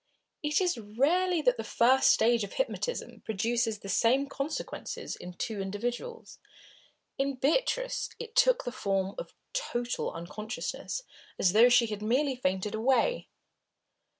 [0.41, 5.53] It is rarely that the first stage of hypnotism produces the same consequences in two
[5.57, 6.39] different individuals.
[7.19, 11.03] In Beatrice it took the form of total unconsciousness,
[11.37, 13.29] as though she had merely fainted away.